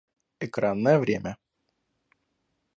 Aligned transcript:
Экранное 0.39 0.97
время 0.97 1.37